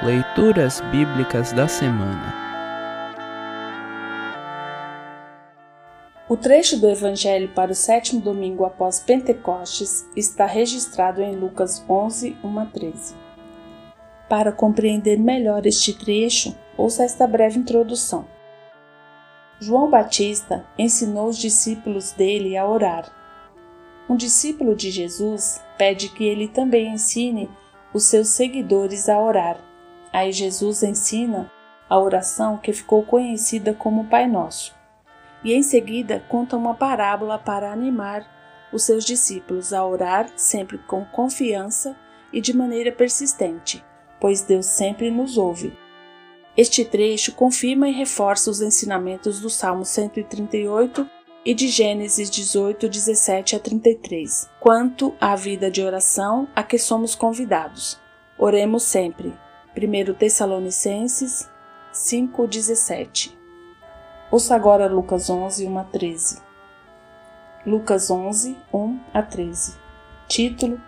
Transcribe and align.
Leituras 0.00 0.80
Bíblicas 0.90 1.52
da 1.52 1.68
Semana 1.68 2.34
O 6.28 6.36
trecho 6.36 6.80
do 6.80 6.88
Evangelho 6.88 7.50
para 7.50 7.70
o 7.70 7.74
sétimo 7.74 8.20
domingo 8.20 8.64
após 8.64 8.98
Pentecostes 8.98 10.04
está 10.16 10.44
registrado 10.44 11.22
em 11.22 11.36
Lucas 11.36 11.84
11, 11.88 12.36
1 12.42 12.58
a 12.58 12.66
13. 12.66 13.14
Para 14.28 14.50
compreender 14.50 15.20
melhor 15.20 15.66
este 15.66 15.96
trecho, 15.96 16.56
ouça 16.76 17.04
esta 17.04 17.24
breve 17.24 17.60
introdução. 17.60 18.26
João 19.60 19.88
Batista 19.88 20.66
ensinou 20.76 21.28
os 21.28 21.38
discípulos 21.38 22.10
dele 22.10 22.56
a 22.56 22.66
orar. 22.66 23.08
Um 24.08 24.16
discípulo 24.16 24.74
de 24.74 24.90
Jesus 24.90 25.62
pede 25.78 26.08
que 26.08 26.24
ele 26.24 26.48
também 26.48 26.88
ensine 26.92 27.48
os 27.94 28.04
seus 28.04 28.28
seguidores 28.28 29.08
a 29.08 29.20
orar 29.20 29.71
Aí 30.12 30.30
Jesus 30.30 30.82
ensina 30.82 31.50
a 31.88 31.98
oração 31.98 32.58
que 32.58 32.72
ficou 32.72 33.02
conhecida 33.02 33.72
como 33.72 34.06
Pai 34.06 34.26
Nosso. 34.26 34.74
E 35.44 35.52
em 35.52 35.62
seguida 35.62 36.22
conta 36.28 36.56
uma 36.56 36.74
parábola 36.74 37.38
para 37.38 37.72
animar 37.72 38.26
os 38.72 38.84
seus 38.84 39.04
discípulos 39.04 39.72
a 39.72 39.84
orar 39.84 40.30
sempre 40.36 40.78
com 40.78 41.04
confiança 41.04 41.96
e 42.32 42.40
de 42.40 42.56
maneira 42.56 42.90
persistente, 42.90 43.84
pois 44.20 44.42
Deus 44.42 44.66
sempre 44.66 45.10
nos 45.10 45.36
ouve. 45.36 45.76
Este 46.56 46.84
trecho 46.84 47.32
confirma 47.32 47.88
e 47.88 47.92
reforça 47.92 48.50
os 48.50 48.60
ensinamentos 48.60 49.40
do 49.40 49.48
Salmo 49.48 49.84
138 49.84 51.08
e 51.44 51.54
de 51.54 51.68
Gênesis 51.68 52.30
18, 52.30 52.88
17 52.88 53.56
a 53.56 53.58
33, 53.58 54.48
quanto 54.60 55.14
à 55.20 55.34
vida 55.34 55.70
de 55.70 55.82
oração 55.82 56.46
a 56.54 56.62
que 56.62 56.78
somos 56.78 57.14
convidados. 57.14 57.98
Oremos 58.38 58.84
sempre. 58.84 59.32
1 59.74 60.12
Tessalonicenses 60.12 61.50
5,17 61.94 63.34
Ouça 64.30 64.54
agora 64.54 64.86
Lucas 64.86 65.30
11, 65.30 65.66
1 65.66 65.78
a 65.78 65.84
13. 65.84 66.42
Lucas 67.64 68.10
11, 68.10 68.54
1 68.70 69.00
a 69.14 69.22
13. 69.22 69.78
Título: 70.28 70.78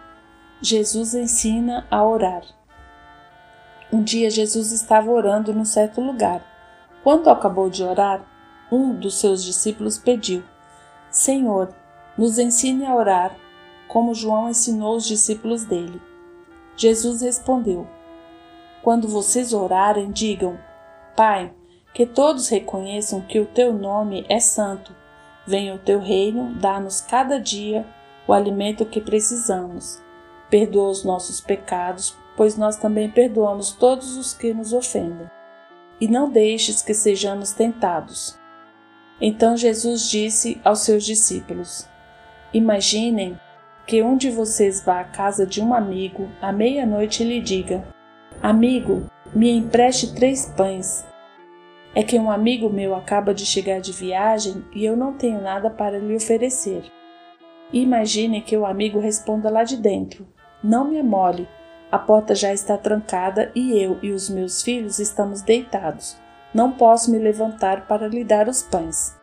Jesus 0.61 1.15
ensina 1.15 1.87
a 1.91 2.05
orar. 2.05 2.43
Um 3.91 4.03
dia 4.03 4.29
Jesus 4.29 4.71
estava 4.71 5.11
orando 5.11 5.55
num 5.55 5.65
certo 5.65 6.03
lugar. 6.03 6.45
Quando 7.03 7.31
acabou 7.31 7.71
de 7.71 7.83
orar, 7.83 8.23
um 8.71 8.95
dos 8.95 9.19
seus 9.19 9.43
discípulos 9.43 9.97
pediu: 9.97 10.45
Senhor, 11.11 11.75
nos 12.19 12.39
ensine 12.39 12.85
a 12.85 12.95
orar, 12.95 13.35
como 13.89 14.15
João 14.15 14.51
ensinou 14.51 14.95
os 14.95 15.07
discípulos 15.07 15.65
dele. 15.65 16.03
Jesus 16.77 17.23
respondeu: 17.23 17.89
quando 18.85 19.09
vocês 19.09 19.55
orarem, 19.55 20.13
digam: 20.13 20.59
Pai, 21.17 21.51
que 21.95 22.05
todos 22.05 22.49
reconheçam 22.49 23.23
que 23.23 23.41
o 23.41 23.47
teu 23.47 23.73
nome 23.73 24.27
é 24.29 24.39
santo. 24.39 24.95
Venha 25.47 25.75
o 25.75 25.79
teu 25.79 25.99
reino, 25.99 26.55
dá-nos 26.55 27.01
cada 27.01 27.41
dia 27.41 27.87
o 28.29 28.33
alimento 28.33 28.85
que 28.85 29.01
precisamos. 29.01 30.03
Perdoa 30.51 30.91
os 30.91 31.03
nossos 31.03 31.41
pecados, 31.41 32.15
pois 32.37 32.57
nós 32.57 32.77
também 32.77 33.11
perdoamos 33.11 33.73
todos 33.73 34.17
os 34.19 34.35
que 34.35 34.53
nos 34.53 34.73
ofendem. 34.73 35.31
E 35.99 36.07
não 36.07 36.29
deixes 36.29 36.83
que 36.83 36.93
sejamos 36.93 37.53
tentados. 37.53 38.39
Então 39.21 39.57
Jesus 39.57 40.11
disse 40.11 40.61
aos 40.63 40.81
seus 40.81 41.05
discípulos: 41.05 41.89
Imaginem 42.53 43.41
que 43.87 44.03
um 44.03 44.17
de 44.17 44.31
vocês 44.31 44.85
vá 44.85 45.01
à 45.01 45.05
casa 45.05 45.47
de 45.47 45.63
um 45.63 45.73
amigo 45.73 46.29
à 46.43 46.53
meia-noite 46.53 47.23
e 47.23 47.27
lhe 47.27 47.41
diga: 47.41 47.94
Amigo, 48.43 49.07
me 49.35 49.51
empreste 49.51 50.15
três 50.15 50.47
pães. 50.57 51.05
É 51.95 52.03
que 52.03 52.19
um 52.19 52.31
amigo 52.31 52.69
meu 52.69 52.95
acaba 52.95 53.33
de 53.33 53.47
chegar 53.47 53.81
de 53.81 53.93
viagem 53.93 54.65
e 54.75 54.85
eu 54.85 54.97
não 54.97 55.15
tenho 55.15 55.41
nada 55.41 55.71
para 55.71 55.99
lhe 55.99 56.15
oferecer. 56.15 56.85
Imagine 57.73 58.43
que 58.43 58.57
o 58.57 58.67
amigo 58.67 58.99
responda 58.99 59.49
lá 59.49 59.65
de 59.65 59.77
dentro: 59.77 60.27
Não 60.63 60.87
me 60.87 60.99
amole, 60.99 61.49
a 61.91 61.99
porta 61.99 62.35
já 62.35 62.53
está 62.53 62.77
trancada 62.77 63.51
e 63.55 63.79
eu 63.79 63.99
e 64.03 64.11
os 64.11 64.29
meus 64.29 64.63
filhos 64.63 64.99
estamos 64.99 65.41
deitados. 65.41 66.17
Não 66.53 66.73
posso 66.73 67.11
me 67.11 67.19
levantar 67.19 67.87
para 67.87 68.09
lhe 68.09 68.25
dar 68.25 68.49
os 68.49 68.63
pães. 68.63 69.17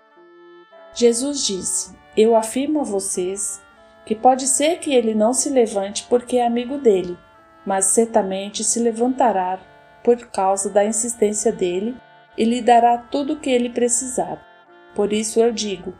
Jesus 0.95 1.45
disse: 1.45 1.95
Eu 2.17 2.35
afirmo 2.35 2.79
a 2.81 2.83
vocês 2.83 3.61
que 4.03 4.15
pode 4.15 4.47
ser 4.47 4.79
que 4.79 4.93
ele 4.93 5.13
não 5.13 5.31
se 5.31 5.49
levante 5.49 6.07
porque 6.09 6.37
é 6.37 6.47
amigo 6.47 6.77
dele 6.77 7.17
mas 7.65 7.85
certamente 7.85 8.63
se 8.63 8.79
levantará 8.79 9.59
por 10.03 10.17
causa 10.27 10.69
da 10.69 10.83
insistência 10.83 11.51
dele 11.51 11.95
e 12.37 12.43
lhe 12.43 12.61
dará 12.61 12.97
tudo 12.97 13.33
o 13.33 13.39
que 13.39 13.49
ele 13.49 13.69
precisar. 13.69 14.41
Por 14.95 15.13
isso 15.13 15.39
eu 15.39 15.51
digo: 15.51 15.93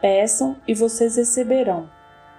peçam 0.00 0.56
e 0.66 0.74
vocês 0.74 1.16
receberão, 1.16 1.88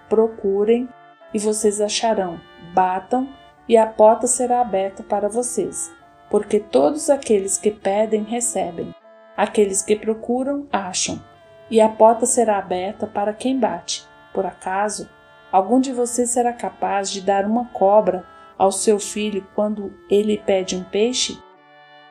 procurem 0.09 0.89
e 1.33 1.39
vocês 1.39 1.81
acharão, 1.81 2.39
batam 2.73 3.29
e 3.67 3.77
a 3.77 3.85
porta 3.85 4.27
será 4.27 4.61
aberta 4.61 5.03
para 5.03 5.27
vocês. 5.27 5.91
Porque 6.29 6.59
todos 6.59 7.09
aqueles 7.09 7.57
que 7.57 7.71
pedem 7.71 8.23
recebem, 8.23 8.93
aqueles 9.37 9.81
que 9.81 9.95
procuram 9.95 10.67
acham, 10.71 11.21
e 11.69 11.79
a 11.79 11.89
porta 11.89 12.25
será 12.25 12.57
aberta 12.57 13.07
para 13.07 13.33
quem 13.33 13.59
bate. 13.59 14.05
Por 14.33 14.45
acaso, 14.45 15.09
algum 15.51 15.79
de 15.79 15.91
vocês 15.91 16.29
será 16.29 16.51
capaz 16.51 17.09
de 17.09 17.21
dar 17.21 17.45
uma 17.45 17.65
cobra 17.65 18.25
ao 18.57 18.71
seu 18.71 18.99
filho 18.99 19.45
quando 19.53 19.93
ele 20.09 20.38
pede 20.38 20.75
um 20.75 20.83
peixe? 20.83 21.39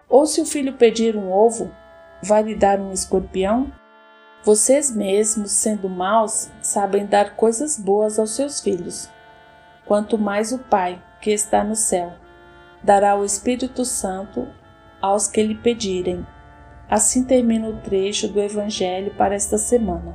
Ou 0.09 0.27
se 0.27 0.41
o 0.41 0.47
filho 0.47 0.75
pedir 0.75 1.17
um 1.17 1.33
ovo, 1.33 1.71
vai 2.23 2.43
lhe 2.43 2.55
dar 2.55 2.79
um 2.79 2.93
escorpião? 2.93 3.73
Vocês 4.43 4.95
mesmos, 4.95 5.51
sendo 5.53 5.89
maus, 5.89 6.51
sabem 6.61 7.07
dar 7.07 7.35
coisas 7.35 7.79
boas 7.79 8.19
aos 8.19 8.31
seus 8.37 8.61
filhos. 8.61 9.11
Quanto 9.87 10.19
mais 10.19 10.53
o 10.53 10.59
Pai, 10.59 11.03
que 11.21 11.31
está 11.31 11.65
no 11.65 11.75
céu, 11.75 12.13
dará 12.83 13.17
o 13.17 13.25
Espírito 13.25 13.85
Santo 13.85 14.47
aos 15.01 15.27
que 15.27 15.43
lhe 15.43 15.55
pedirem. 15.55 16.27
Assim 16.89 17.25
termina 17.25 17.69
o 17.69 17.81
trecho 17.81 18.29
do 18.29 18.41
Evangelho 18.41 19.15
para 19.15 19.35
esta 19.35 19.57
semana. 19.57 20.15